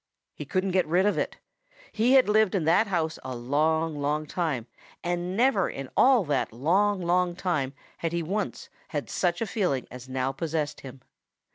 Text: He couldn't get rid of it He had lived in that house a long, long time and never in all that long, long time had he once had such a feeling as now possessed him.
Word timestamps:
He 0.33 0.45
couldn't 0.45 0.71
get 0.71 0.87
rid 0.87 1.05
of 1.05 1.19
it 1.19 1.37
He 1.91 2.13
had 2.13 2.27
lived 2.27 2.55
in 2.55 2.63
that 2.65 2.87
house 2.87 3.19
a 3.23 3.35
long, 3.35 3.99
long 4.01 4.25
time 4.25 4.65
and 5.03 5.37
never 5.37 5.69
in 5.69 5.89
all 5.95 6.23
that 6.23 6.51
long, 6.51 7.03
long 7.03 7.35
time 7.35 7.73
had 7.97 8.11
he 8.11 8.23
once 8.23 8.67
had 8.87 9.11
such 9.11 9.41
a 9.41 9.45
feeling 9.45 9.85
as 9.91 10.09
now 10.09 10.31
possessed 10.31 10.81
him. 10.81 11.01